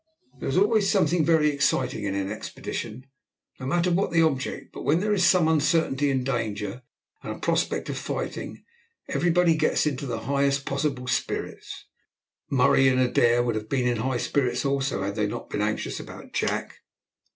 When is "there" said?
0.39-0.49, 4.99-5.13